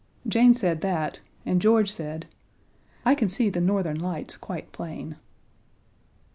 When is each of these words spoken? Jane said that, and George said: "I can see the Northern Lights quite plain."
Jane 0.27 0.55
said 0.55 0.81
that, 0.81 1.19
and 1.45 1.61
George 1.61 1.91
said: 1.91 2.25
"I 3.05 3.13
can 3.13 3.29
see 3.29 3.51
the 3.51 3.61
Northern 3.61 3.99
Lights 3.99 4.35
quite 4.35 4.71
plain." 4.71 5.17